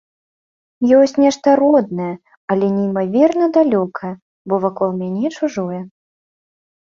[0.99, 2.07] Ёсць нешта роднае,
[2.55, 4.11] але неймаверна далёкае,
[4.53, 5.81] бо вакол мяне чужое.